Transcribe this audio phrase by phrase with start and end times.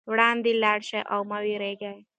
[0.11, 1.97] وړاندې لاړ شئ او مه وېرېږئ.